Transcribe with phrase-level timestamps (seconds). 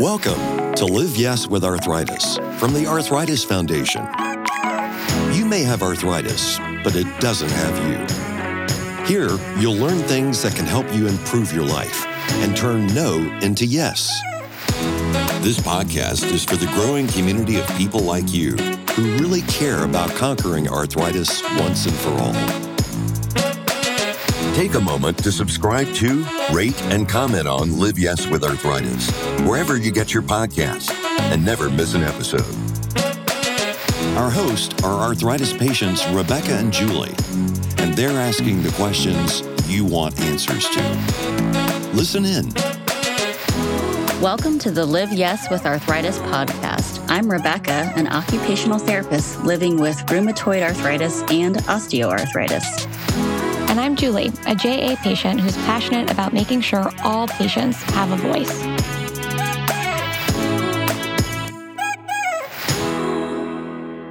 [0.00, 4.06] Welcome to Live Yes with Arthritis from the Arthritis Foundation.
[5.32, 9.06] You may have arthritis, but it doesn't have you.
[9.06, 12.04] Here, you'll learn things that can help you improve your life
[12.42, 14.12] and turn no into yes.
[15.40, 20.10] This podcast is for the growing community of people like you who really care about
[20.10, 22.55] conquering arthritis once and for all.
[24.56, 29.10] Take a moment to subscribe to, rate, and comment on Live Yes with Arthritis,
[29.42, 30.90] wherever you get your podcasts,
[31.30, 32.40] and never miss an episode.
[34.16, 37.14] Our hosts are arthritis patients Rebecca and Julie,
[37.76, 41.90] and they're asking the questions you want answers to.
[41.92, 42.50] Listen in.
[44.22, 47.04] Welcome to the Live Yes with Arthritis podcast.
[47.10, 52.95] I'm Rebecca, an occupational therapist living with rheumatoid arthritis and osteoarthritis.
[53.76, 58.16] And I'm Julie, a JA patient who's passionate about making sure all patients have a
[58.16, 58.50] voice.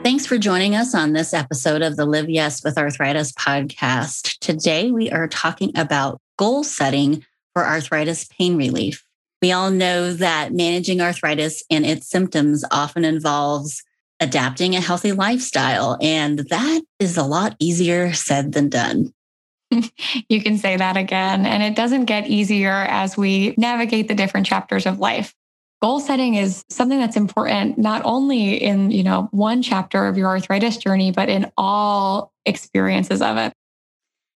[0.04, 4.38] Thanks for joining us on this episode of the Live Yes with Arthritis podcast.
[4.38, 9.04] Today, we are talking about goal setting for arthritis pain relief.
[9.42, 13.82] We all know that managing arthritis and its symptoms often involves
[14.20, 19.15] adapting a healthy lifestyle, and that is a lot easier said than done.
[20.30, 21.46] you can say that again.
[21.46, 25.34] And it doesn't get easier as we navigate the different chapters of life.
[25.82, 30.30] Goal setting is something that's important not only in, you know, one chapter of your
[30.30, 33.54] arthritis journey, but in all experiences of it.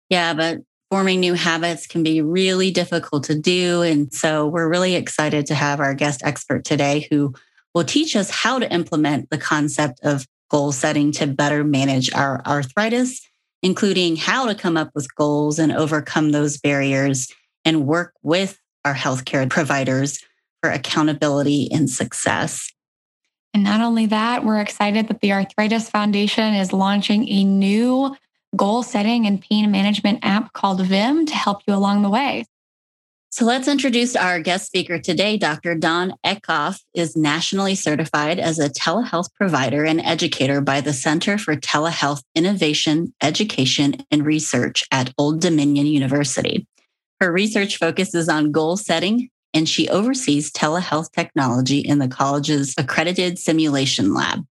[0.09, 0.59] Yeah, but
[0.91, 3.83] forming new habits can be really difficult to do.
[3.83, 7.35] And so we're really excited to have our guest expert today who
[7.75, 12.41] will teach us how to implement the concept of goal setting to better manage our
[12.47, 13.21] arthritis
[13.63, 17.29] including how to come up with goals and overcome those barriers
[17.65, 20.23] and work with our healthcare providers
[20.63, 22.73] for accountability and success.
[23.53, 28.15] And not only that, we're excited that the Arthritis Foundation is launching a new
[28.55, 32.45] goal setting and pain management app called Vim to help you along the way.
[33.31, 35.37] So let's introduce our guest speaker today.
[35.37, 35.75] Dr.
[35.75, 41.55] Dawn Eckhoff is nationally certified as a telehealth provider and educator by the Center for
[41.57, 46.67] Telehealth Innovation, Education, and Research at Old Dominion University.
[47.21, 53.39] Her research focuses on goal setting, and she oversees telehealth technology in the college's accredited
[53.39, 54.47] simulation lab.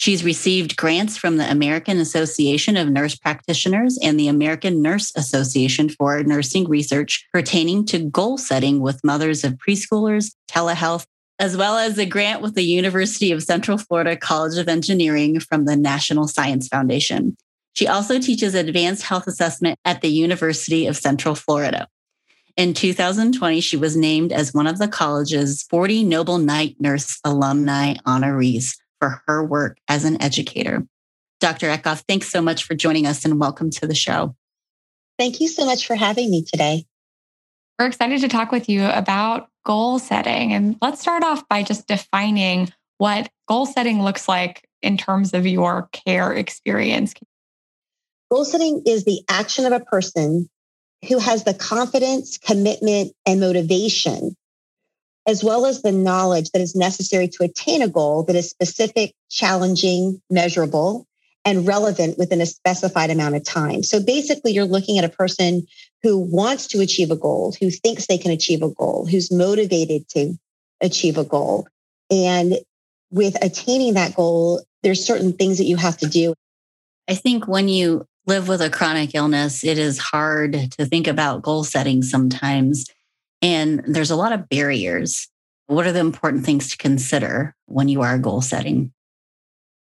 [0.00, 5.90] She's received grants from the American Association of Nurse Practitioners and the American Nurse Association
[5.90, 11.04] for nursing research pertaining to goal setting with mothers of preschoolers, telehealth,
[11.38, 15.66] as well as a grant with the University of Central Florida College of Engineering from
[15.66, 17.36] the National Science Foundation.
[17.74, 21.86] She also teaches advanced health assessment at the University of Central Florida.
[22.56, 27.96] In 2020, she was named as one of the college's 40 Noble Knight Nurse alumni
[28.06, 30.86] honorees for her work as an educator.
[31.40, 31.68] Dr.
[31.68, 34.36] Eckhoff, thanks so much for joining us and welcome to the show.
[35.18, 36.84] Thank you so much for having me today.
[37.78, 40.52] We're excited to talk with you about goal setting.
[40.52, 42.68] And let's start off by just defining
[42.98, 47.14] what goal setting looks like in terms of your care experience.
[48.30, 50.48] Goal setting is the action of a person
[51.08, 54.36] who has the confidence, commitment, and motivation
[55.26, 59.14] as well as the knowledge that is necessary to attain a goal that is specific,
[59.30, 61.06] challenging, measurable,
[61.44, 63.82] and relevant within a specified amount of time.
[63.82, 65.66] So basically, you're looking at a person
[66.02, 70.08] who wants to achieve a goal, who thinks they can achieve a goal, who's motivated
[70.10, 70.34] to
[70.80, 71.66] achieve a goal.
[72.10, 72.58] And
[73.10, 76.34] with attaining that goal, there's certain things that you have to do.
[77.08, 81.42] I think when you live with a chronic illness, it is hard to think about
[81.42, 82.86] goal setting sometimes
[83.42, 85.28] and there's a lot of barriers.
[85.66, 88.92] What are the important things to consider when you are goal setting?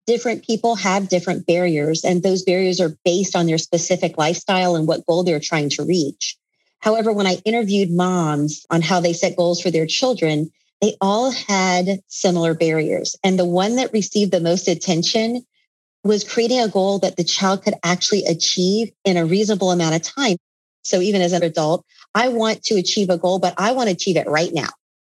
[0.06, 4.88] Different people have different barriers, and those barriers are based on their specific lifestyle and
[4.88, 6.38] what goal they're trying to reach.
[6.80, 10.52] However, when I interviewed moms on how they set goals for their children,
[10.82, 13.16] they all had similar barriers.
[13.24, 15.44] And the one that received the most attention
[16.04, 20.02] was creating a goal that the child could actually achieve in a reasonable amount of
[20.04, 20.38] time.
[20.88, 21.86] So even as an adult,
[22.16, 24.70] I want to achieve a goal, but I want to achieve it right now,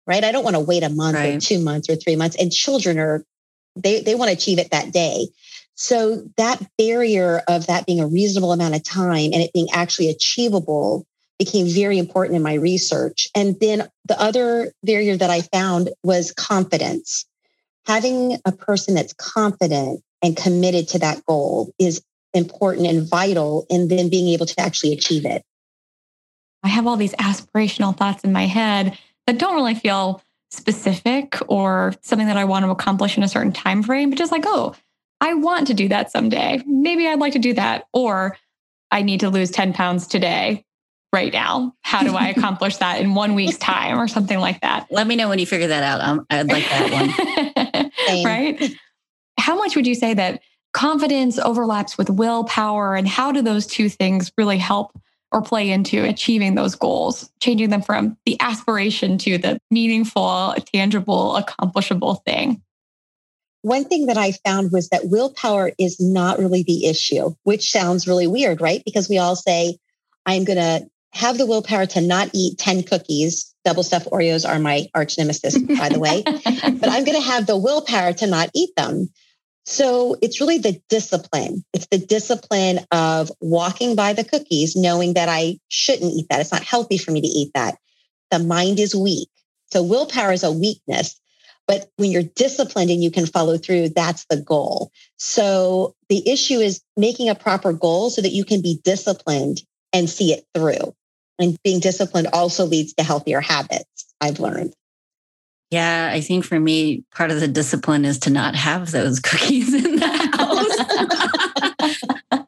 [0.05, 0.23] right?
[0.23, 1.35] I don't want to wait a month right.
[1.35, 2.35] or two months or three months.
[2.35, 3.25] And children are,
[3.75, 5.27] they, they want to achieve it that day.
[5.75, 10.09] So that barrier of that being a reasonable amount of time and it being actually
[10.09, 11.07] achievable
[11.39, 13.27] became very important in my research.
[13.33, 17.25] And then the other barrier that I found was confidence.
[17.87, 22.03] Having a person that's confident and committed to that goal is
[22.33, 25.43] important and vital in then being able to actually achieve it.
[26.63, 28.97] I have all these aspirational thoughts in my head
[29.27, 33.53] that don't really feel specific or something that I want to accomplish in a certain
[33.53, 34.75] time frame, but just like, oh,
[35.21, 36.61] I want to do that someday.
[36.65, 37.87] Maybe I'd like to do that.
[37.93, 38.37] Or
[38.89, 40.65] I need to lose 10 pounds today,
[41.13, 41.75] right now.
[41.81, 44.87] How do I accomplish that in one week's time or something like that?
[44.89, 46.01] Let me know when you figure that out.
[46.01, 48.25] Um, I'd like that one.
[48.25, 48.73] right?
[49.37, 50.41] How much would you say that
[50.73, 52.95] confidence overlaps with willpower?
[52.95, 54.97] And how do those two things really help
[55.31, 61.35] or play into achieving those goals, changing them from the aspiration to the meaningful, tangible,
[61.37, 62.61] accomplishable thing?
[63.63, 68.07] One thing that I found was that willpower is not really the issue, which sounds
[68.07, 68.81] really weird, right?
[68.83, 69.77] Because we all say,
[70.25, 73.53] I'm going to have the willpower to not eat 10 cookies.
[73.63, 77.45] Double stuffed Oreos are my arch nemesis, by the way, but I'm going to have
[77.45, 79.09] the willpower to not eat them.
[79.65, 81.63] So it's really the discipline.
[81.73, 86.41] It's the discipline of walking by the cookies, knowing that I shouldn't eat that.
[86.41, 87.77] It's not healthy for me to eat that.
[88.31, 89.29] The mind is weak.
[89.71, 91.19] So willpower is a weakness.
[91.67, 94.91] But when you're disciplined and you can follow through, that's the goal.
[95.17, 99.61] So the issue is making a proper goal so that you can be disciplined
[99.93, 100.93] and see it through.
[101.39, 104.73] And being disciplined also leads to healthier habits, I've learned.
[105.71, 109.73] Yeah, I think for me, part of the discipline is to not have those cookies
[109.73, 110.07] in the
[112.31, 112.45] house.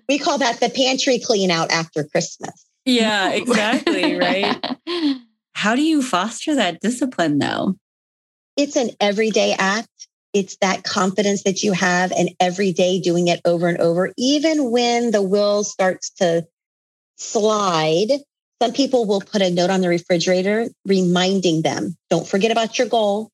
[0.08, 2.66] we call that the pantry clean out after Christmas.
[2.84, 4.14] Yeah, exactly.
[4.18, 4.62] Right.
[5.54, 7.76] How do you foster that discipline though?
[8.56, 9.88] It's an everyday act.
[10.34, 14.70] It's that confidence that you have and every day doing it over and over, even
[14.70, 16.46] when the will starts to
[17.16, 18.10] slide.
[18.64, 22.88] Some people will put a note on the refrigerator reminding them, don't forget about your
[22.88, 23.28] goal.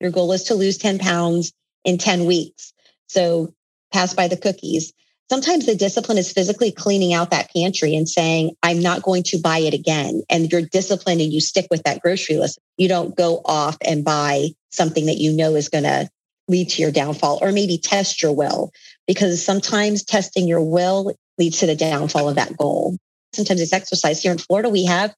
[0.00, 1.52] Your goal is to lose 10 pounds
[1.84, 2.72] in 10 weeks.
[3.06, 3.54] So
[3.92, 4.92] pass by the cookies.
[5.30, 9.38] Sometimes the discipline is physically cleaning out that pantry and saying, I'm not going to
[9.38, 10.22] buy it again.
[10.28, 12.58] And you're disciplined and you stick with that grocery list.
[12.76, 16.10] You don't go off and buy something that you know is going to
[16.48, 18.72] lead to your downfall or maybe test your will
[19.06, 22.96] because sometimes testing your will leads to the downfall of that goal
[23.34, 24.22] sometimes it's exercise.
[24.22, 25.14] Here in Florida, we have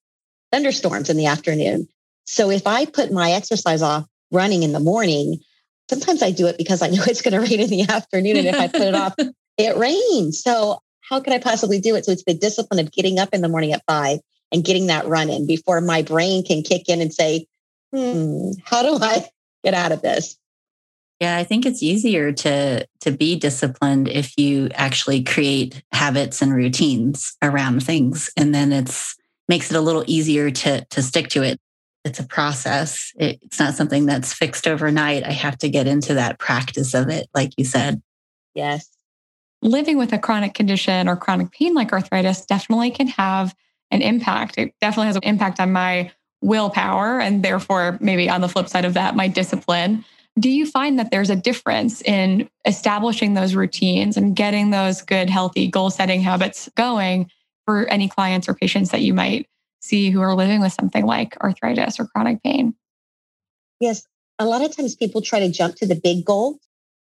[0.53, 1.89] thunderstorms in the afternoon.
[2.25, 5.41] So if I put my exercise off running in the morning,
[5.89, 8.39] sometimes I do it because I know it's going to rain in the afternoon.
[8.39, 9.15] And if I put it off,
[9.59, 10.43] it rains.
[10.43, 12.05] So how could I possibly do it?
[12.05, 14.19] So it's the discipline of getting up in the morning at five
[14.53, 17.47] and getting that run in before my brain can kick in and say,
[17.93, 19.29] hmm, how do I
[19.65, 20.37] get out of this?
[21.21, 26.55] Yeah, I think it's easier to to be disciplined if you actually create habits and
[26.55, 29.17] routines around things and then it's
[29.49, 31.59] makes it a little easier to to stick to it.
[32.05, 33.13] It's a process.
[33.19, 35.25] It, it's not something that's fixed overnight.
[35.25, 38.03] I have to get into that practice of it like you said.
[38.55, 38.89] Yes.
[39.63, 43.55] Living with a chronic condition or chronic pain like arthritis definitely can have
[43.91, 44.59] an impact.
[44.59, 48.85] It definitely has an impact on my willpower and therefore maybe on the flip side
[48.85, 50.05] of that my discipline
[50.39, 55.31] do you find that there's a difference in establishing those routines and getting those good,
[55.31, 57.31] healthy goal setting habits going
[57.65, 59.49] for any clients or patients that you might
[59.81, 62.75] see who are living with something like arthritis or chronic pain?
[63.81, 64.07] Yes.
[64.39, 66.59] A lot of times people try to jump to the big goal.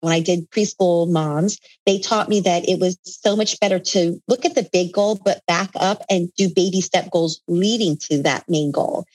[0.01, 4.21] When I did preschool moms, they taught me that it was so much better to
[4.27, 8.21] look at the big goal, but back up and do baby step goals leading to
[8.23, 9.05] that main goal.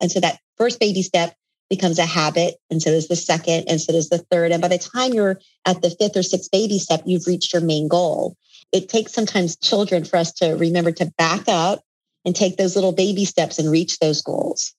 [0.00, 1.34] And so that first baby step
[1.70, 2.56] becomes a habit.
[2.70, 4.52] And so does the second, and so does the third.
[4.52, 7.62] And by the time you're at the fifth or sixth baby step, you've reached your
[7.62, 8.36] main goal.
[8.72, 11.80] It takes sometimes children for us to remember to back up
[12.24, 14.74] and take those little baby steps and reach those goals.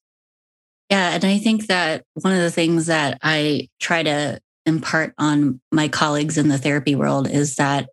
[0.89, 1.13] Yeah.
[1.13, 5.87] And I think that one of the things that I try to impart on my
[5.87, 7.89] colleagues in the therapy world is that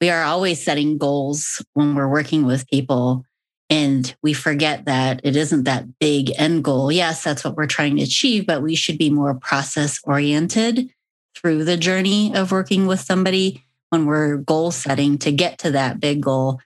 [0.00, 3.24] we are always setting goals when we're working with people
[3.70, 6.92] and we forget that it isn't that big end goal.
[6.92, 10.90] Yes, that's what we're trying to achieve, but we should be more process oriented
[11.34, 16.00] through the journey of working with somebody when we're goal setting to get to that
[16.00, 16.60] big goal,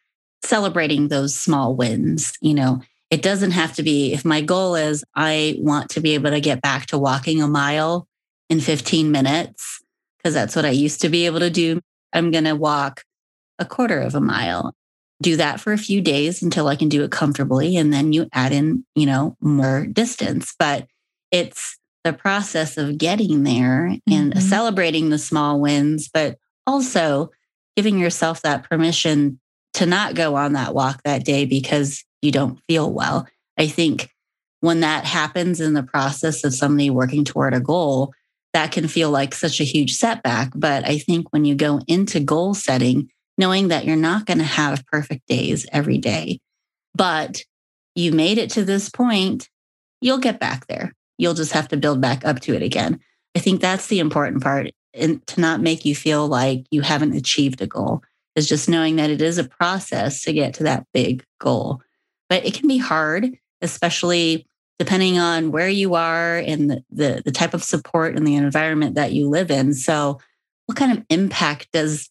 [0.45, 2.37] celebrating those small wins.
[2.40, 6.14] You know, it doesn't have to be, if my goal is I want to be
[6.14, 8.07] able to get back to walking a mile
[8.49, 9.83] in 15 minutes,
[10.17, 11.81] because that's what I used to be able to do.
[12.12, 13.05] I'm going to walk
[13.59, 14.75] a quarter of a mile
[15.20, 17.76] do that for a few days until I can do it comfortably.
[17.76, 20.54] And then you add in, you know, more distance.
[20.58, 20.87] But
[21.32, 24.40] it's the process of getting there and mm-hmm.
[24.40, 27.30] celebrating the small wins, but also
[27.76, 29.40] giving yourself that permission
[29.75, 33.26] to not go on that walk that day because you don't feel well.
[33.58, 34.10] I think
[34.60, 38.12] when that happens in the process of somebody working toward a goal,
[38.54, 40.50] that can feel like such a huge setback.
[40.54, 44.45] But I think when you go into goal setting, knowing that you're not going to
[44.45, 46.40] have perfect days every day,
[46.95, 47.42] but
[47.95, 49.49] you made it to this point,
[50.00, 50.92] you'll get back there.
[51.16, 53.00] you'll just have to build back up to it again.
[53.35, 57.16] I think that's the important part and to not make you feel like you haven't
[57.16, 58.02] achieved a goal
[58.37, 61.83] is just knowing that it is a process to get to that big goal.
[62.28, 64.47] But it can be hard, especially
[64.78, 68.95] depending on where you are and the, the, the type of support and the environment
[68.95, 69.75] that you live in.
[69.75, 70.21] So,
[70.66, 72.11] what kind of impact does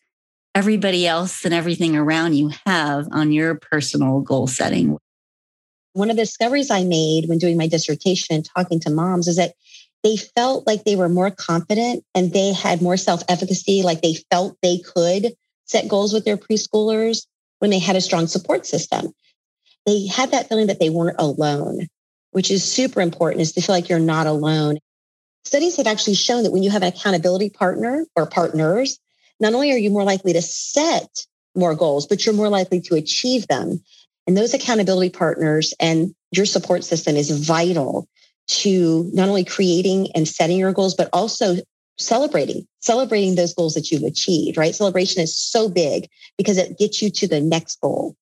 [0.57, 4.97] everybody else and everything around you have on your personal goal setting?
[5.93, 9.35] One of the discoveries I made when doing my dissertation and talking to moms is
[9.35, 9.53] that
[10.03, 14.15] they felt like they were more confident and they had more self efficacy, like they
[14.31, 15.35] felt they could
[15.65, 17.27] set goals with their preschoolers
[17.59, 19.13] when they had a strong support system.
[19.85, 21.85] They had that feeling that they weren't alone,
[22.31, 24.79] which is super important, is to feel like you're not alone.
[25.45, 28.97] Studies have actually shown that when you have an accountability partner or partners,
[29.39, 31.25] not only are you more likely to set
[31.56, 33.84] more goals, but you're more likely to achieve them.
[34.25, 38.08] And those accountability partners and your support system is vital
[38.48, 41.58] to not only creating and setting your goals, but also
[41.98, 44.75] celebrating, celebrating those goals that you've achieved, right?
[44.75, 48.15] Celebration is so big because it gets you to the next goal.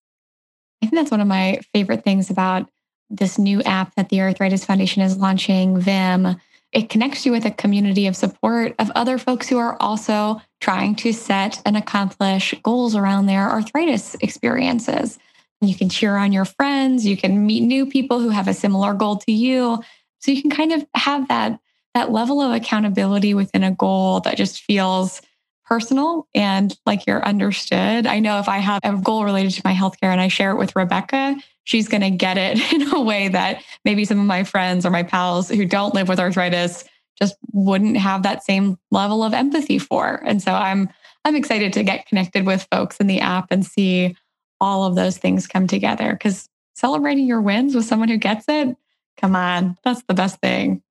[0.81, 2.69] I think that's one of my favorite things about
[3.09, 6.35] this new app that the Arthritis Foundation is launching, VIM.
[6.75, 10.95] It connects you with a community of support of other folks who are also trying
[10.97, 15.17] to set and accomplish goals around their arthritis experiences.
[15.61, 18.93] You can cheer on your friends, you can meet new people who have a similar
[18.93, 19.81] goal to you.
[20.19, 21.59] So you can kind of have that
[21.93, 25.21] that level of accountability within a goal that just feels
[25.65, 28.05] personal and like you're understood.
[28.05, 30.57] I know if I have a goal related to my healthcare and I share it
[30.57, 34.43] with Rebecca, she's going to get it in a way that maybe some of my
[34.43, 36.85] friends or my pals who don't live with arthritis
[37.19, 40.21] just wouldn't have that same level of empathy for.
[40.25, 40.89] And so I'm
[41.23, 44.15] I'm excited to get connected with folks in the app and see
[44.61, 48.75] all of those things come together cuz celebrating your wins with someone who gets it,
[49.17, 50.83] come on, that's the best thing.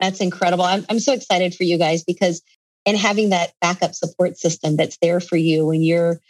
[0.00, 0.64] That's incredible.
[0.64, 2.42] I'm, I'm so excited for you guys because,
[2.86, 6.20] and having that backup support system that's there for you when you're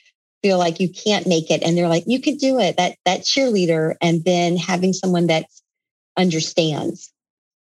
[0.43, 3.21] feel like you can't make it and they're like you could do it that that
[3.21, 5.47] cheerleader and then having someone that
[6.19, 7.13] understands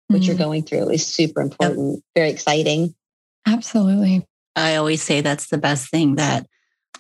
[0.08, 0.28] what mm-hmm.
[0.28, 2.04] you're going through is super important yep.
[2.16, 2.96] very exciting
[3.46, 4.26] absolutely
[4.56, 6.48] i always say that's the best thing that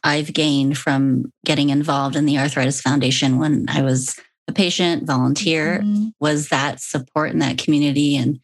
[0.03, 5.79] i've gained from getting involved in the arthritis foundation when i was a patient volunteer
[5.79, 6.07] mm-hmm.
[6.19, 8.39] was that support in that community and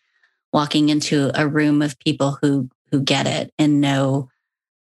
[0.54, 4.30] walking into a room of people who who get it and know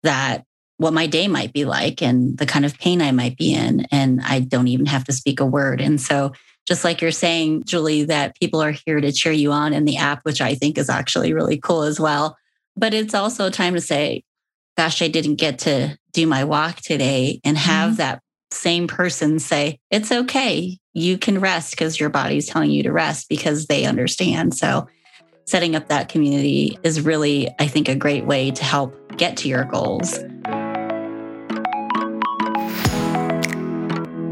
[0.03, 0.45] that
[0.77, 3.85] what my day might be like and the kind of pain I might be in
[3.91, 5.79] and I don't even have to speak a word.
[5.79, 6.33] And so
[6.67, 9.97] just like you're saying, Julie, that people are here to cheer you on in the
[9.97, 12.37] app, which I think is actually really cool as well.
[12.75, 14.23] But it's also time to say,
[14.75, 17.97] gosh, I didn't get to do my walk today and have mm-hmm.
[17.97, 18.21] that
[18.51, 20.77] same person say, it's okay.
[20.93, 24.55] You can rest because your body's telling you to rest because they understand.
[24.55, 24.87] So
[25.45, 29.47] setting up that community is really, I think, a great way to help get to
[29.47, 30.19] your goals.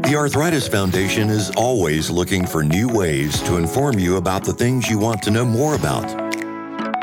[0.04, 4.90] The Arthritis Foundation is always looking for new ways to inform you about the things
[4.90, 6.06] you want to know more about.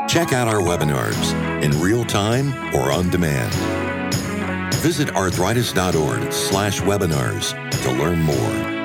[0.08, 3.52] Check out our webinars in real time or on demand.
[4.76, 7.52] Visit arthritis.org slash webinars
[7.82, 8.81] to learn more.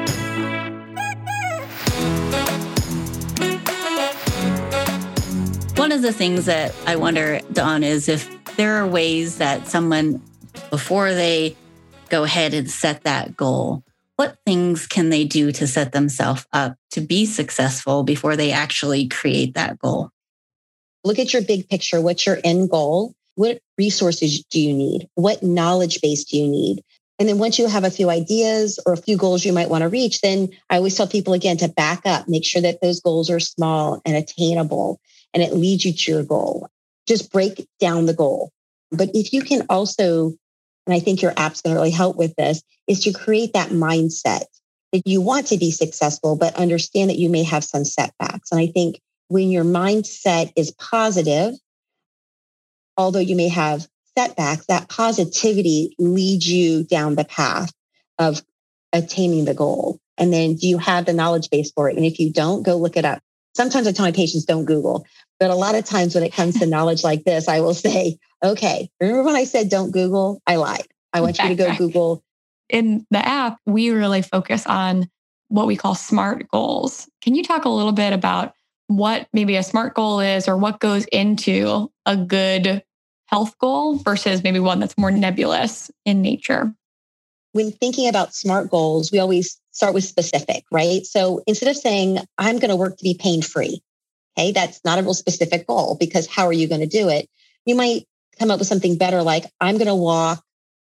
[5.97, 10.21] Of the things that I wonder, Dawn, is if there are ways that someone,
[10.69, 11.57] before they
[12.09, 13.83] go ahead and set that goal,
[14.15, 19.07] what things can they do to set themselves up to be successful before they actually
[19.07, 20.11] create that goal?
[21.03, 21.99] Look at your big picture.
[21.99, 23.15] What's your end goal?
[23.33, 25.09] What resources do you need?
[25.15, 26.83] What knowledge base do you need?
[27.17, 29.81] And then once you have a few ideas or a few goals you might want
[29.81, 32.99] to reach, then I always tell people again to back up, make sure that those
[32.99, 34.99] goals are small and attainable
[35.33, 36.69] and it leads you to your goal.
[37.07, 38.51] Just break down the goal.
[38.91, 40.33] But if you can also,
[40.85, 44.45] and I think your app's to really help with this, is to create that mindset
[44.93, 48.51] that you want to be successful, but understand that you may have some setbacks.
[48.51, 51.53] And I think when your mindset is positive,
[52.95, 57.71] although you may have setbacks, that positivity leads you down the path
[58.17, 58.41] of
[58.93, 59.99] attaining the goal.
[60.17, 61.97] And then do you have the knowledge base for it?
[61.97, 63.21] And if you don't, go look it up
[63.57, 65.05] sometimes I tell my patients don't Google,
[65.39, 68.17] but a lot of times when it comes to knowledge like this, I will say,
[68.41, 70.41] okay, remember when I said don't Google?
[70.47, 70.87] I lied.
[71.11, 72.23] I want you to go Google.
[72.69, 75.09] In the app, we really focus on
[75.49, 77.09] what we call smart goals.
[77.21, 78.53] Can you talk a little bit about
[78.87, 82.83] what maybe a smart goal is or what goes into a good
[83.27, 86.73] health goal versus maybe one that's more nebulous in nature?
[87.57, 91.05] When thinking about smart goals, we always start with specific, right?
[91.05, 93.81] So instead of saying, I'm going to work to be pain free,
[94.37, 94.51] Okay.
[94.51, 97.27] That's not a real specific goal because how are you going to do it?
[97.65, 98.05] You might
[98.39, 100.43] come up with something better like, I'm going to walk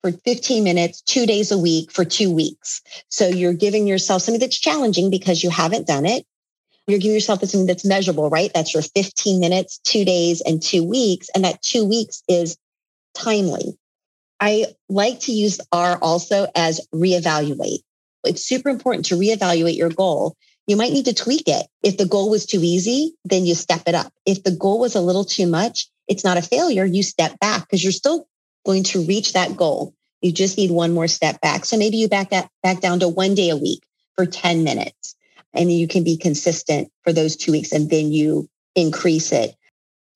[0.03, 2.83] for 15 minutes, two days a week for two weeks.
[3.09, 6.27] So you're giving yourself something that's challenging because you haven't done it.
[6.87, 8.50] You're giving yourself something that's measurable, right?
[8.53, 11.29] That's your 15 minutes, two days, and two weeks.
[11.35, 12.57] And that two weeks is
[13.15, 13.77] timely.
[14.40, 17.80] I like to use R also as reevaluate.
[18.25, 20.37] It's super important to reevaluate your goal.
[20.66, 21.66] You might need to tweak it.
[21.83, 24.12] If the goal was too easy, then you step it up.
[24.26, 26.85] If the goal was a little too much, it's not a failure.
[26.85, 28.28] You step back because you're still
[28.66, 29.95] going to reach that goal.
[30.21, 31.64] You just need one more step back.
[31.64, 33.83] So maybe you back that back down to one day a week
[34.14, 35.14] for 10 minutes
[35.54, 39.54] and you can be consistent for those two weeks and then you increase it.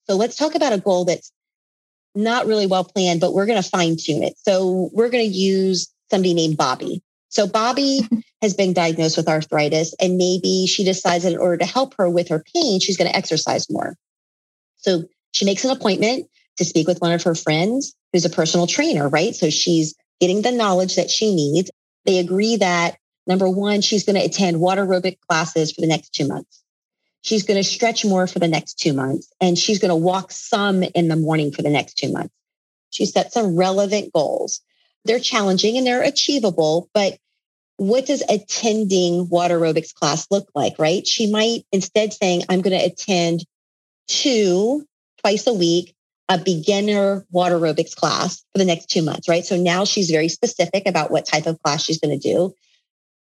[0.08, 1.32] So let's talk about a goal that's
[2.14, 4.34] not really well planned, but we're going to fine tune it.
[4.38, 7.02] So we're going to use somebody named Bobby.
[7.28, 8.00] So Bobby
[8.42, 12.08] has been diagnosed with arthritis and maybe she decides that in order to help her
[12.08, 13.96] with her pain, she's going to exercise more.
[14.76, 16.28] So she makes an appointment
[16.58, 19.34] to speak with one of her friends who's a personal trainer, right?
[19.34, 21.70] So she's getting the knowledge that she needs.
[22.04, 26.10] They agree that number one, she's going to attend water aerobic classes for the next
[26.10, 26.61] two months.
[27.22, 30.32] She's going to stretch more for the next two months and she's going to walk
[30.32, 32.34] some in the morning for the next two months.
[32.90, 34.60] She set some relevant goals.
[35.04, 37.18] They're challenging and they're achievable, but
[37.76, 41.06] what does attending water aerobics class look like, right?
[41.06, 43.44] She might instead saying, I'm going to attend
[44.08, 44.86] two
[45.18, 45.94] twice a week,
[46.28, 49.44] a beginner water aerobics class for the next two months, right?
[49.44, 52.54] So now she's very specific about what type of class she's going to do,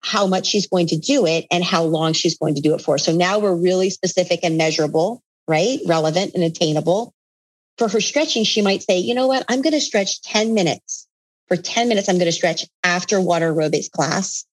[0.00, 2.80] how much she's going to do it, and how long she's going to do it
[2.80, 2.98] for.
[2.98, 5.78] So now we're really specific and measurable, right?
[5.86, 7.12] Relevant and attainable.
[7.78, 9.44] For her stretching, she might say, you know what?
[9.48, 11.06] I'm going to stretch 10 minutes.
[11.48, 14.44] For 10 minutes, I'm going to stretch after water aerobics class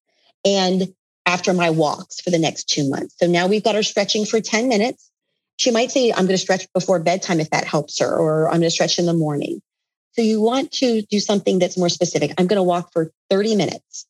[0.45, 0.93] and
[1.25, 3.15] after my walks for the next two months.
[3.17, 5.11] So now we've got her stretching for 10 minutes.
[5.57, 8.59] She might say, I'm going to stretch before bedtime if that helps her, or I'm
[8.59, 9.61] going to stretch in the morning.
[10.13, 12.33] So you want to do something that's more specific.
[12.37, 14.05] I'm going to walk for 30 minutes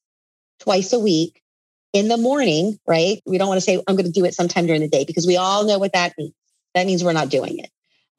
[0.60, 1.42] twice a week
[1.94, 3.22] in the morning, right?
[3.26, 5.26] We don't want to say, I'm going to do it sometime during the day because
[5.26, 6.34] we all know what that means.
[6.74, 7.70] That means we're not doing it.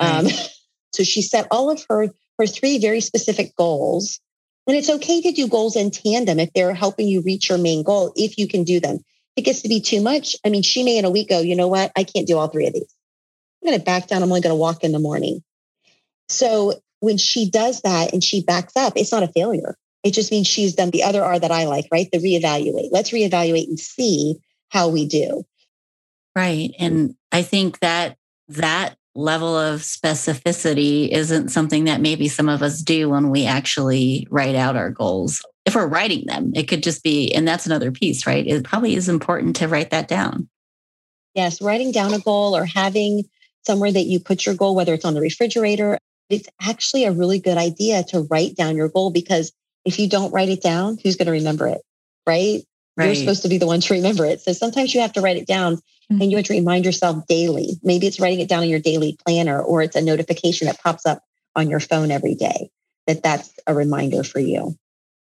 [0.01, 0.25] Right.
[0.25, 0.27] Um,
[0.95, 4.19] so she set all of her, her three very specific goals.
[4.67, 7.83] And it's okay to do goals in tandem if they're helping you reach your main
[7.83, 8.97] goal, if you can do them.
[8.97, 9.05] If
[9.37, 10.35] it gets to be too much.
[10.45, 11.93] I mean, she may in a week go, you know what?
[11.97, 12.93] I can't do all three of these.
[13.63, 14.23] I'm going to back down.
[14.23, 15.43] I'm only going to walk in the morning.
[16.29, 19.77] So when she does that and she backs up, it's not a failure.
[20.07, 22.09] It just means she's done the other R that I like, right?
[22.13, 22.91] The reevaluate.
[22.93, 24.37] Let's reevaluate and see
[24.69, 25.45] how we do.
[26.37, 26.71] Right.
[26.79, 28.17] And I think that
[28.49, 34.29] that level of specificity isn't something that maybe some of us do when we actually
[34.31, 35.45] write out our goals.
[35.65, 38.47] If we're writing them, it could just be, and that's another piece, right?
[38.47, 40.49] It probably is important to write that down.
[41.35, 43.25] Yes, writing down a goal or having
[43.67, 45.99] somewhere that you put your goal, whether it's on the refrigerator,
[46.31, 49.53] it's actually a really good idea to write down your goal because
[49.87, 51.81] if you don't write it down, who's going to remember it?
[52.27, 52.63] Right?
[52.97, 53.07] right?
[53.07, 54.41] You're supposed to be the one to remember it.
[54.41, 56.21] So sometimes you have to write it down mm-hmm.
[56.21, 57.79] and you have to remind yourself daily.
[57.83, 61.07] Maybe it's writing it down in your daily planner or it's a notification that pops
[61.07, 61.23] up
[61.55, 62.71] on your phone every day
[63.07, 64.75] that that's a reminder for you.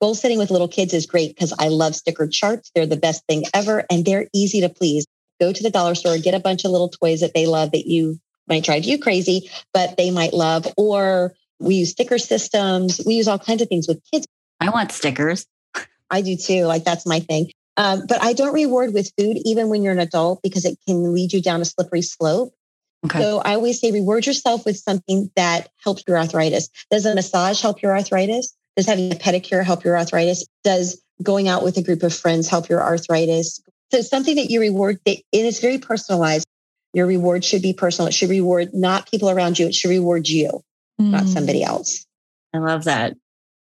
[0.00, 2.70] Goal setting with little kids is great because I love sticker charts.
[2.74, 5.06] They're the best thing ever and they're easy to please.
[5.40, 7.86] Go to the dollar store, get a bunch of little toys that they love that
[7.86, 10.66] you might drive you crazy, but they might love.
[10.76, 13.00] Or we use sticker systems.
[13.06, 14.26] We use all kinds of things with kids.
[14.62, 15.46] I want stickers.
[16.10, 16.66] I do too.
[16.66, 17.50] Like that's my thing.
[17.76, 21.14] Um, but I don't reward with food, even when you're an adult, because it can
[21.14, 22.52] lead you down a slippery slope.
[23.06, 23.18] Okay.
[23.18, 26.68] So I always say reward yourself with something that helps your arthritis.
[26.90, 28.54] Does a massage help your arthritis?
[28.76, 30.46] Does having a pedicure help your arthritis?
[30.62, 33.60] Does going out with a group of friends help your arthritis?
[33.90, 36.46] So something that you reward that it's very personalized.
[36.94, 38.08] Your reward should be personal.
[38.08, 39.66] It should reward not people around you.
[39.66, 40.62] It should reward you,
[41.00, 41.10] mm.
[41.10, 42.06] not somebody else.
[42.54, 43.16] I love that.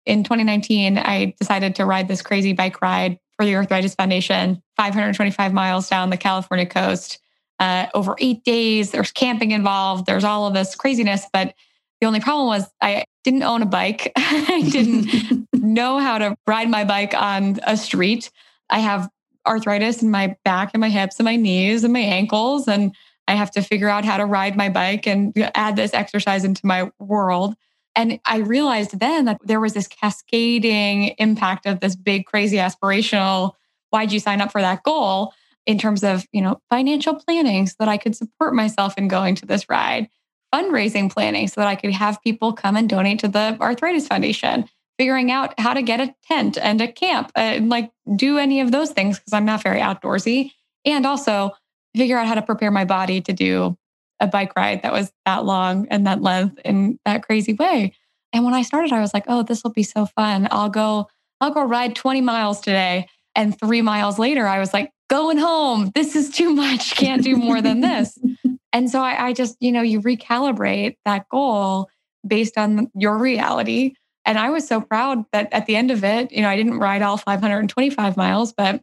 [0.06, 5.52] In 2019, I decided to ride this crazy bike ride for the Arthritis Foundation, 525
[5.52, 7.18] miles down the California coast,
[7.58, 8.90] uh, over eight days.
[8.90, 10.06] There's camping involved.
[10.06, 11.26] There's all of this craziness.
[11.32, 11.54] But
[12.00, 14.12] the only problem was I didn't own a bike.
[14.16, 18.30] I didn't know how to ride my bike on a street.
[18.68, 19.08] I have
[19.46, 22.68] arthritis in my back and my hips and my knees and my ankles.
[22.68, 22.94] And
[23.26, 26.66] I have to figure out how to ride my bike and add this exercise into
[26.66, 27.54] my world.
[27.96, 33.52] And I realized then that there was this cascading impact of this big, crazy aspirational,
[33.90, 35.32] why'd you sign up for that goal?
[35.66, 39.34] In terms of, you know, financial planning so that I could support myself in going
[39.36, 40.10] to this ride,
[40.54, 44.68] fundraising planning so that I could have people come and donate to the Arthritis Foundation,
[44.98, 48.72] figuring out how to get a tent and a camp and like do any of
[48.72, 50.50] those things because I'm not very outdoorsy.
[50.84, 51.52] And also
[51.96, 53.78] figure out how to prepare my body to do
[54.24, 57.92] a bike ride that was that long and that length in that crazy way.
[58.32, 60.48] And when I started, I was like, oh, this will be so fun.
[60.50, 61.08] I'll go,
[61.40, 63.08] I'll go ride 20 miles today.
[63.36, 65.92] And three miles later, I was like, going home.
[65.94, 66.96] This is too much.
[66.96, 68.18] Can't do more than this.
[68.72, 71.88] and so I, I just, you know, you recalibrate that goal
[72.26, 73.94] based on your reality.
[74.24, 76.78] And I was so proud that at the end of it, you know, I didn't
[76.78, 78.80] ride all 525 miles, but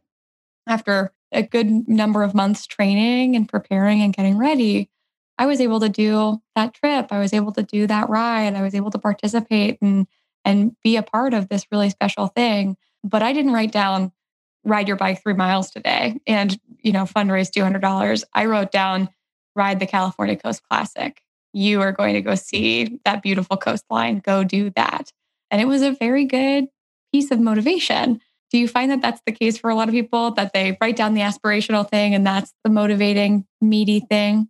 [0.67, 4.89] after a good number of months training and preparing and getting ready,
[5.37, 7.07] I was able to do that trip.
[7.11, 8.53] I was able to do that ride.
[8.55, 10.07] I was able to participate and
[10.43, 12.77] and be a part of this really special thing.
[13.03, 14.11] But I didn't write down
[14.63, 18.23] ride your bike 3 miles today and, you know, fundraise $200.
[18.33, 19.09] I wrote down
[19.55, 21.21] ride the California Coast Classic.
[21.53, 24.19] You are going to go see that beautiful coastline.
[24.19, 25.11] Go do that.
[25.49, 26.67] And it was a very good
[27.11, 28.21] piece of motivation.
[28.51, 30.95] Do you find that that's the case for a lot of people that they write
[30.95, 34.47] down the aspirational thing and that's the motivating, meaty thing?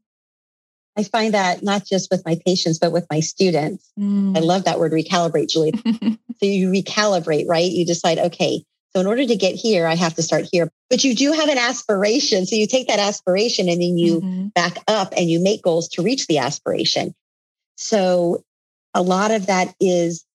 [0.97, 3.89] I find that not just with my patients, but with my students.
[3.97, 4.35] Mm.
[4.35, 5.73] I love that word recalibrate, Julie.
[6.37, 7.71] so you recalibrate, right?
[7.71, 10.69] You decide, okay, so in order to get here, I have to start here.
[10.89, 12.45] But you do have an aspiration.
[12.45, 14.47] So you take that aspiration and then you mm-hmm.
[14.47, 17.15] back up and you make goals to reach the aspiration.
[17.77, 18.43] So
[18.93, 20.25] a lot of that is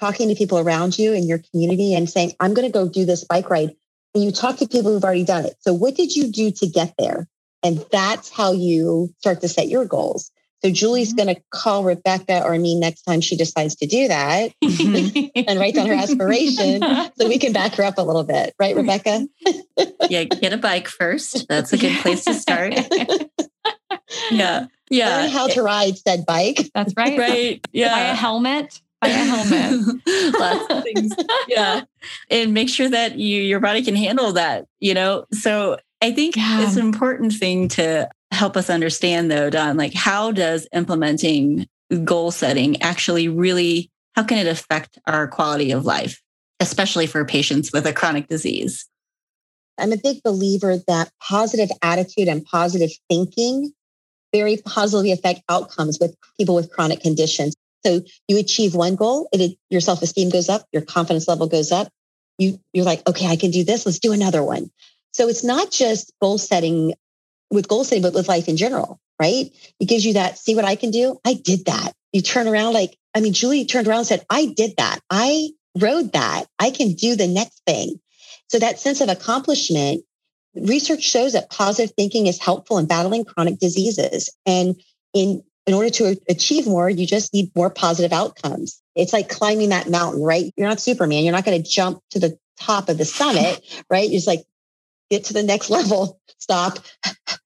[0.00, 3.04] talking to people around you in your community and saying, I'm going to go do
[3.04, 3.74] this bike ride.
[4.14, 5.56] And you talk to people who've already done it.
[5.60, 7.28] So what did you do to get there?
[7.62, 10.30] And that's how you start to set your goals.
[10.62, 11.26] So Julie's mm-hmm.
[11.26, 15.74] going to call Rebecca or me next time she decides to do that and write
[15.74, 16.82] down her aspiration
[17.18, 18.54] so we can back her up a little bit.
[18.58, 19.26] Right, Rebecca?
[20.10, 21.46] yeah, get a bike first.
[21.48, 22.74] That's a good place to start.
[24.30, 24.66] yeah.
[24.90, 25.18] Yeah.
[25.18, 26.70] Learn how to ride said bike.
[26.74, 27.18] That's right.
[27.18, 27.66] Right.
[27.72, 27.94] Yeah.
[27.94, 28.80] Buy a helmet.
[29.00, 30.00] Buy a helmet.
[30.40, 31.14] Lots of things.
[31.46, 31.82] Yeah.
[32.30, 35.26] And make sure that you your body can handle that, you know?
[35.32, 36.62] So I think yeah.
[36.62, 41.66] it's an important thing to help us understand though, Dawn, like how does implementing
[42.04, 46.20] goal setting actually really, how can it affect our quality of life,
[46.60, 48.86] especially for patients with a chronic disease?
[49.78, 53.72] I'm a big believer that positive attitude and positive thinking
[54.32, 57.54] very positively affect outcomes with people with chronic conditions.
[57.86, 61.88] So you achieve one goal, it, your self-esteem goes up, your confidence level goes up.
[62.38, 63.86] You, you're like, okay, I can do this.
[63.86, 64.70] Let's do another one.
[65.12, 66.94] So it's not just goal setting
[67.50, 69.50] with goal setting, but with life in general, right?
[69.80, 71.18] It gives you that, see what I can do?
[71.24, 71.92] I did that.
[72.12, 75.00] You turn around like, I mean, Julie turned around and said, I did that.
[75.10, 76.44] I rode that.
[76.58, 78.00] I can do the next thing.
[78.48, 80.04] So that sense of accomplishment,
[80.54, 84.30] research shows that positive thinking is helpful in battling chronic diseases.
[84.46, 84.80] And
[85.14, 88.80] in, in order to achieve more, you just need more positive outcomes.
[88.94, 90.52] It's like climbing that mountain, right?
[90.56, 91.24] You're not Superman.
[91.24, 94.08] You're not going to jump to the top of the summit, right?
[94.08, 94.44] You're just like,
[95.10, 96.78] get to the next level, stop,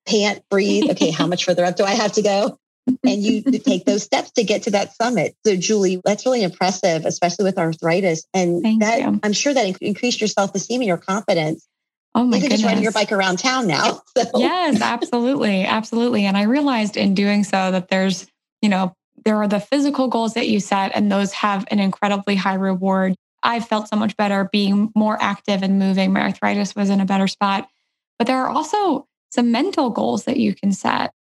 [0.06, 0.90] pant, breathe.
[0.90, 2.58] Okay, how much further up do I have to go?
[3.04, 5.36] and you take those steps to get to that summit.
[5.46, 8.26] So, Julie, that's really impressive, especially with arthritis.
[8.34, 9.20] And Thank that you.
[9.22, 11.66] I'm sure that increased your self esteem and your confidence.
[12.14, 12.60] Oh my Even goodness.
[12.60, 14.02] just riding your bike around town now.
[14.16, 14.24] So.
[14.38, 15.64] Yes, absolutely.
[15.64, 16.26] Absolutely.
[16.26, 18.26] And I realized in doing so that there's,
[18.60, 18.94] you know,
[19.24, 23.14] there are the physical goals that you set, and those have an incredibly high reward.
[23.42, 26.12] I felt so much better being more active and moving.
[26.12, 27.68] My arthritis was in a better spot.
[28.18, 31.12] But there are also some mental goals that you can set.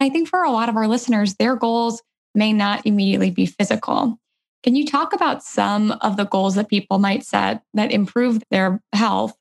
[0.00, 2.02] I think for a lot of our listeners, their goals
[2.34, 4.18] may not immediately be physical.
[4.62, 8.82] Can you talk about some of the goals that people might set that improve their
[8.92, 9.34] health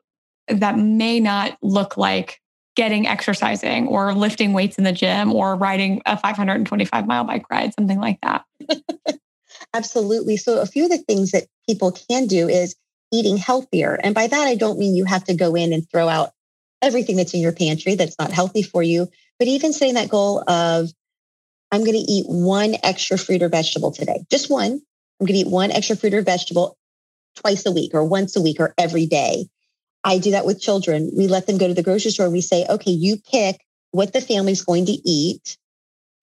[0.47, 2.39] that may not look like
[2.75, 7.73] getting exercising or lifting weights in the gym or riding a 525 mile bike ride,
[7.73, 8.45] something like that?
[9.74, 10.38] Absolutely.
[10.38, 12.76] So, a few of the things that people can do is
[13.12, 14.00] eating healthier.
[14.02, 16.32] And by that, I don't mean you have to go in and throw out
[16.82, 20.43] everything that's in your pantry that's not healthy for you, but even setting that goal
[20.48, 20.89] of,
[21.72, 24.82] I'm going to eat one extra fruit or vegetable today, just one.
[25.19, 26.78] I'm going to eat one extra fruit or vegetable
[27.36, 29.48] twice a week or once a week or every day.
[30.04, 31.12] I do that with children.
[31.15, 32.30] We let them go to the grocery store.
[32.30, 33.60] We say, okay, you pick
[33.91, 35.58] what the family's going to eat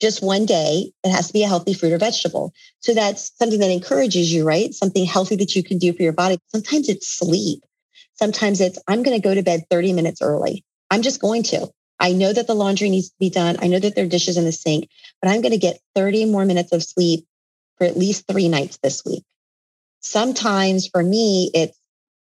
[0.00, 0.92] just one day.
[1.04, 2.52] It has to be a healthy fruit or vegetable.
[2.80, 4.72] So that's something that encourages you, right?
[4.74, 6.38] Something healthy that you can do for your body.
[6.48, 7.64] Sometimes it's sleep.
[8.14, 10.64] Sometimes it's, I'm going to go to bed 30 minutes early.
[10.90, 11.68] I'm just going to.
[11.98, 13.56] I know that the laundry needs to be done.
[13.60, 14.88] I know that there are dishes in the sink,
[15.22, 17.26] but I'm going to get 30 more minutes of sleep
[17.78, 19.24] for at least three nights this week.
[20.00, 21.78] Sometimes for me, it's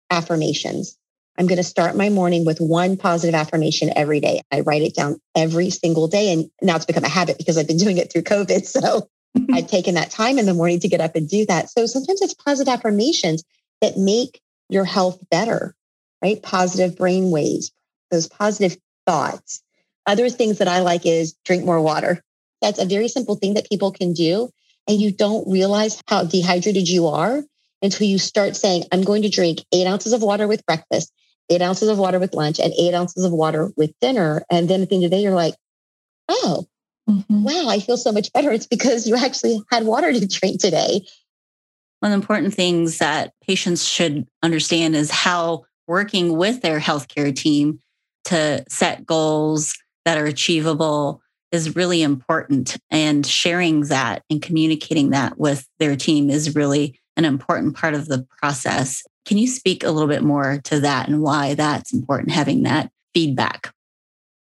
[0.10, 0.98] affirmations.
[1.38, 4.42] I'm going to start my morning with one positive affirmation every day.
[4.52, 6.34] I write it down every single day.
[6.34, 8.66] And now it's become a habit because I've been doing it through COVID.
[8.66, 9.10] So
[9.54, 11.70] I've taken that time in the morning to get up and do that.
[11.70, 13.44] So sometimes it's positive affirmations
[13.82, 15.76] that make your health better,
[16.22, 16.42] right?
[16.42, 17.72] Positive brain waves,
[18.10, 19.62] those positive thoughts.
[20.06, 22.22] Other things that I like is drink more water.
[22.62, 24.50] That's a very simple thing that people can do.
[24.88, 27.44] And you don't realize how dehydrated you are
[27.82, 31.12] until you start saying, I'm going to drink eight ounces of water with breakfast,
[31.50, 34.44] eight ounces of water with lunch, and eight ounces of water with dinner.
[34.50, 35.56] And then at the end of the day, you're like,
[36.30, 36.66] oh,
[37.10, 37.44] mm-hmm.
[37.44, 38.52] wow, I feel so much better.
[38.52, 41.02] It's because you actually had water to drink today.
[42.00, 47.36] One of the important things that patients should understand is how working with their healthcare
[47.36, 47.80] team
[48.26, 49.76] to set goals
[50.06, 52.78] that are achievable is really important.
[52.90, 58.08] And sharing that and communicating that with their team is really an important part of
[58.08, 59.04] the process.
[59.26, 62.92] Can you speak a little bit more to that and why that's important, having that
[63.14, 63.74] feedback?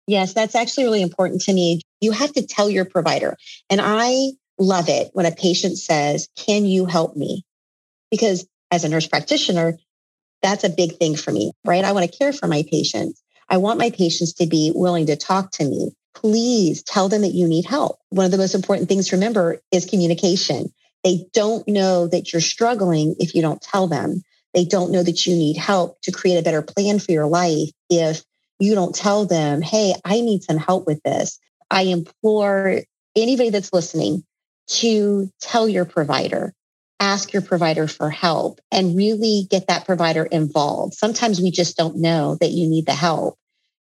[0.06, 1.80] Yes, that's actually really important to me.
[2.00, 3.36] You have to tell your provider.
[3.70, 7.44] And I love it when a patient says, Can you help me?
[8.10, 9.78] Because as a nurse practitioner,
[10.42, 11.84] that's a big thing for me, right?
[11.84, 13.22] I want to care for my patients.
[13.48, 15.92] I want my patients to be willing to talk to me.
[16.14, 17.98] Please tell them that you need help.
[18.10, 20.72] One of the most important things to remember is communication.
[21.06, 24.24] They don't know that you're struggling if you don't tell them.
[24.54, 27.70] They don't know that you need help to create a better plan for your life
[27.88, 28.24] if
[28.58, 31.38] you don't tell them, hey, I need some help with this.
[31.70, 32.80] I implore
[33.14, 34.24] anybody that's listening
[34.80, 36.52] to tell your provider,
[36.98, 40.94] ask your provider for help and really get that provider involved.
[40.94, 43.38] Sometimes we just don't know that you need the help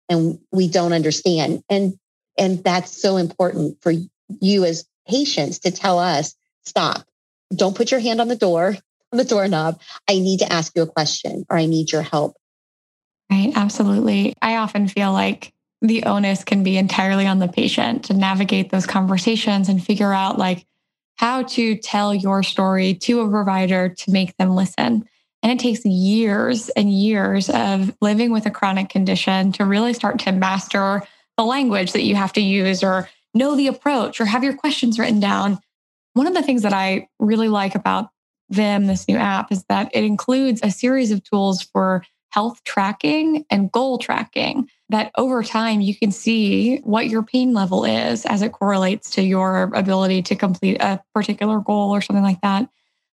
[0.08, 1.64] and we don't understand.
[1.68, 1.98] And,
[2.38, 3.92] and that's so important for
[4.40, 6.32] you as patients to tell us,
[6.64, 7.04] stop,
[7.54, 8.76] don't put your hand on the door,
[9.12, 9.80] on the doorknob.
[10.08, 12.36] I need to ask you a question or I need your help.
[13.30, 13.52] Right.
[13.54, 14.34] Absolutely.
[14.40, 18.86] I often feel like the onus can be entirely on the patient to navigate those
[18.86, 20.64] conversations and figure out like
[21.16, 25.08] how to tell your story to a provider to make them listen.
[25.42, 30.18] And it takes years and years of living with a chronic condition to really start
[30.20, 31.02] to master
[31.36, 34.98] the language that you have to use or know the approach or have your questions
[34.98, 35.58] written down.
[36.16, 38.08] One of the things that I really like about
[38.48, 43.44] Vim, this new app, is that it includes a series of tools for health tracking
[43.50, 48.40] and goal tracking that over time you can see what your pain level is as
[48.40, 52.66] it correlates to your ability to complete a particular goal or something like that.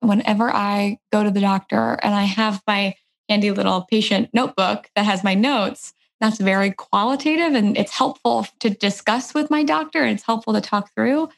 [0.01, 2.93] Whenever I go to the doctor and I have my
[3.27, 8.69] handy little patient notebook that has my notes, that's very qualitative and it's helpful to
[8.69, 11.29] discuss with my doctor and it's helpful to talk through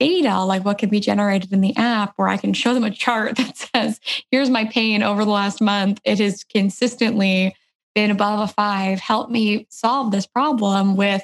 [0.00, 2.90] data like what can be generated in the app where I can show them a
[2.90, 6.00] chart that says, here's my pain over the last month.
[6.04, 7.54] It has consistently
[7.94, 11.22] been above a five, help me solve this problem with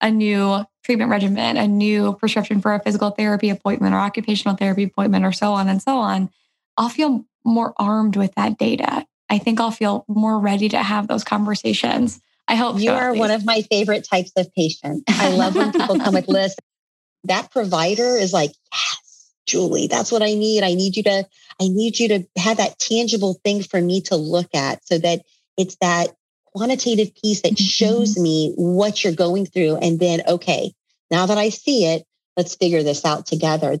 [0.00, 4.84] a new treatment regimen, a new prescription for a physical therapy appointment or occupational therapy
[4.84, 6.30] appointment, or so on and so on,
[6.76, 9.06] I'll feel more armed with that data.
[9.28, 12.20] I think I'll feel more ready to have those conversations.
[12.46, 15.04] I hope you so, are one of my favorite types of patients.
[15.08, 16.58] I love when people come with lists.
[17.24, 20.62] That provider is like, yes, Julie, that's what I need.
[20.62, 21.26] I need you to,
[21.60, 25.22] I need you to have that tangible thing for me to look at so that
[25.56, 26.08] it's that
[26.46, 28.22] quantitative piece that shows mm-hmm.
[28.22, 29.76] me what you're going through.
[29.76, 30.72] And then, okay,
[31.10, 32.04] now that I see it,
[32.36, 33.78] let's figure this out together.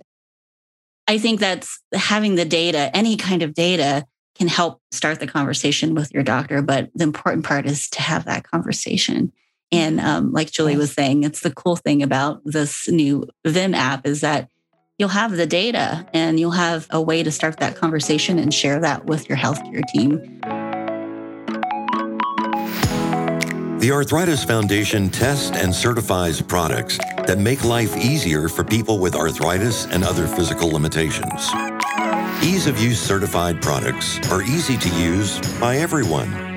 [1.06, 5.94] I think that's having the data, any kind of data can help start the conversation
[5.94, 6.62] with your doctor.
[6.62, 9.32] But the important part is to have that conversation.
[9.70, 14.06] And um, like Julie was saying, it's the cool thing about this new Vim app
[14.06, 14.48] is that
[14.98, 18.80] you'll have the data and you'll have a way to start that conversation and share
[18.80, 20.40] that with your healthcare team.
[23.78, 29.86] The Arthritis Foundation tests and certifies products that make life easier for people with arthritis
[29.86, 31.48] and other physical limitations.
[32.42, 36.47] Ease of use certified products are easy to use by everyone.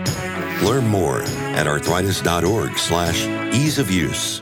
[0.64, 4.42] Learn more at arthritis.org slash ease of use.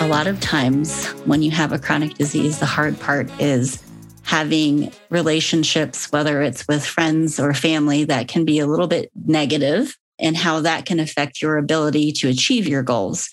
[0.00, 3.82] A lot of times when you have a chronic disease, the hard part is
[4.22, 9.96] having relationships, whether it's with friends or family, that can be a little bit negative
[10.18, 13.30] and how that can affect your ability to achieve your goals.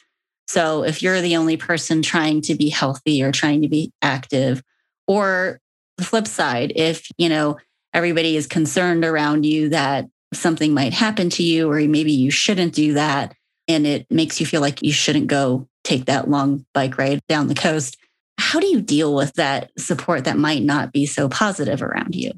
[0.48, 4.62] So if you're the only person trying to be healthy or trying to be active,
[5.08, 5.60] or
[5.98, 7.58] the flip side, if, you know,
[7.94, 12.74] everybody is concerned around you that something might happen to you, or maybe you shouldn't
[12.74, 13.34] do that,
[13.68, 17.48] and it makes you feel like you shouldn't go take that long bike ride down
[17.48, 17.98] the coast,
[18.38, 22.32] how do you deal with that support that might not be so positive around you?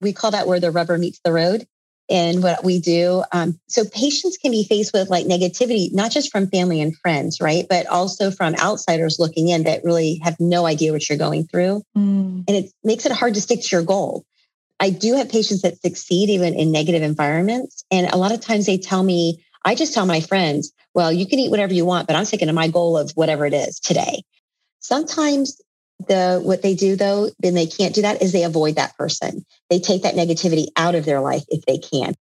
[0.00, 1.66] We call that where the rubber meets the road
[2.12, 3.24] and what we do.
[3.32, 7.40] Um, so patients can be faced with like negativity, not just from family and friends,
[7.40, 7.64] right?
[7.68, 11.82] But also from outsiders looking in that really have no idea what you're going through.
[11.96, 12.44] Mm.
[12.46, 14.24] And it makes it hard to stick to your goal.
[14.78, 17.84] I do have patients that succeed even in negative environments.
[17.90, 21.26] And a lot of times they tell me, I just tell my friends, well, you
[21.26, 23.80] can eat whatever you want, but I'm sticking to my goal of whatever it is
[23.80, 24.22] today.
[24.80, 25.60] Sometimes
[26.06, 29.44] the what they do though, then they can't do that is they avoid that person.
[29.70, 32.14] They take that negativity out of their life if they can.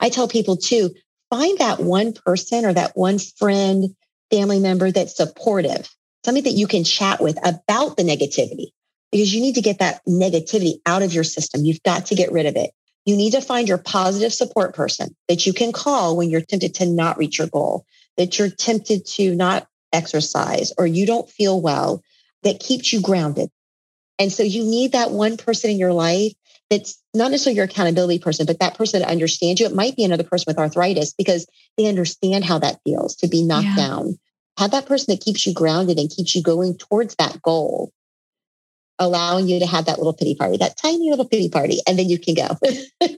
[0.00, 0.90] I tell people too,
[1.30, 3.94] find that one person or that one friend,
[4.30, 5.88] family member that's supportive,
[6.24, 8.68] somebody that you can chat with about the negativity
[9.10, 11.64] because you need to get that negativity out of your system.
[11.64, 12.70] You've got to get rid of it.
[13.04, 16.74] You need to find your positive support person that you can call when you're tempted
[16.74, 17.86] to not reach your goal,
[18.16, 22.02] that you're tempted to not exercise or you don't feel well,
[22.42, 23.50] that keeps you grounded.
[24.18, 26.32] And so you need that one person in your life
[26.70, 29.66] that's not necessarily your accountability person, but that person that understands you.
[29.66, 31.46] It might be another person with arthritis because
[31.76, 33.76] they understand how that feels to be knocked yeah.
[33.76, 34.18] down.
[34.58, 37.92] Have that person that keeps you grounded and keeps you going towards that goal,
[38.98, 42.08] allowing you to have that little pity party, that tiny little pity party, and then
[42.08, 42.58] you can go.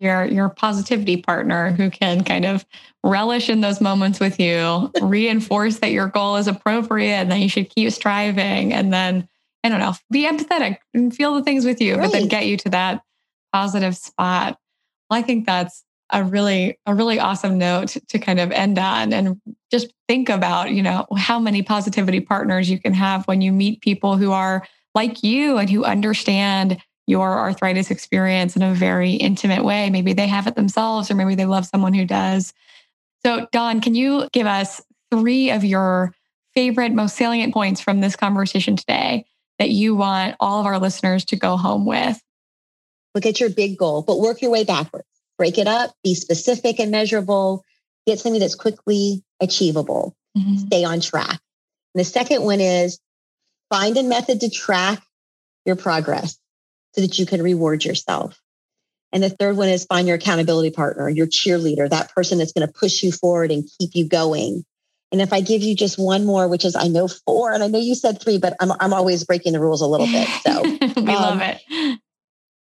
[0.00, 2.64] your your positivity partner who can kind of
[3.04, 7.48] relish in those moments with you, reinforce that your goal is appropriate and that you
[7.48, 9.28] should keep striving, and then
[9.62, 12.04] I don't know, be empathetic and feel the things with you, right.
[12.04, 13.02] but then get you to that
[13.52, 14.58] positive spot.
[15.08, 19.12] Well, I think that's a really a really awesome note to kind of end on
[19.12, 23.52] and just think about you know how many positivity partners you can have when you
[23.52, 26.78] meet people who are like you and who understand
[27.10, 29.90] your arthritis experience in a very intimate way.
[29.90, 32.54] Maybe they have it themselves or maybe they love someone who does.
[33.26, 36.14] So dawn can you give us three of your
[36.54, 39.26] favorite most salient points from this conversation today
[39.58, 42.22] that you want all of our listeners to go home with?
[43.14, 45.06] Look at your big goal but work your way backwards.
[45.36, 47.64] Break it up, be specific and measurable,
[48.06, 50.56] get something that's quickly achievable, mm-hmm.
[50.56, 51.40] stay on track.
[51.94, 53.00] And the second one is
[53.68, 55.02] find a method to track
[55.66, 56.38] your progress
[56.94, 58.40] so that you can reward yourself.
[59.12, 62.66] And the third one is find your accountability partner, your cheerleader, that person that's going
[62.66, 64.64] to push you forward and keep you going.
[65.12, 67.66] And if I give you just one more, which is I know four, and I
[67.66, 70.28] know you said three, but I'm, I'm always breaking the rules a little bit.
[70.42, 70.62] So
[71.02, 72.00] we um, love it.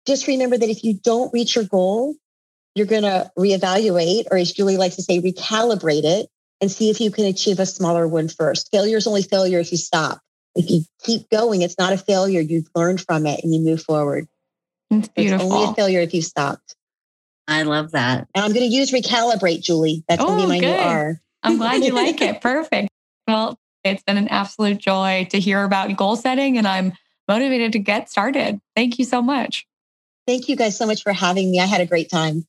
[0.07, 2.15] Just remember that if you don't reach your goal,
[2.75, 6.29] you're going to reevaluate, or as Julie likes to say, recalibrate it
[6.61, 8.71] and see if you can achieve a smaller one first.
[8.71, 10.21] Failure is only failure if you stop.
[10.55, 12.41] If you keep going, it's not a failure.
[12.41, 14.29] You've learned from it and you move forward.
[14.91, 15.47] It's beautiful.
[15.47, 16.77] It's only a failure if you stopped.
[17.49, 18.29] I love that.
[18.35, 20.05] And I'm going to use recalibrate, Julie.
[20.09, 20.77] That's oh, going to be my good.
[20.77, 21.21] new R.
[21.43, 22.41] I'm glad you like it.
[22.41, 22.89] Perfect.
[23.27, 26.95] Well, it's been an absolute joy to hear about goal setting, and I'm
[27.29, 28.61] motivated to get started.
[28.75, 29.67] Thank you so much.
[30.27, 31.61] Thank you guys so much for having me.
[31.61, 32.47] I had a great time.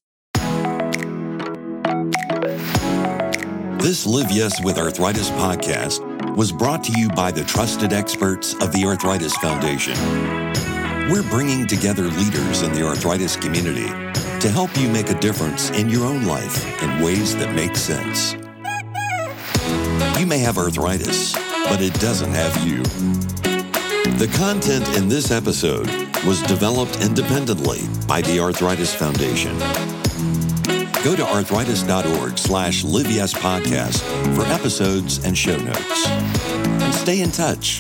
[3.80, 8.72] This Live Yes with Arthritis podcast was brought to you by the trusted experts of
[8.74, 9.96] the Arthritis Foundation.
[11.10, 13.88] We're bringing together leaders in the arthritis community
[14.42, 18.34] to help you make a difference in your own life in ways that make sense.
[20.20, 21.34] You may have arthritis,
[21.70, 22.84] but it doesn't have you.
[24.18, 25.88] The content in this episode
[26.26, 29.95] was developed independently by the Arthritis Foundation.
[31.06, 34.02] Go to arthritis.org slash live yes podcast
[34.36, 36.08] for episodes and show notes.
[36.08, 37.80] And stay in touch.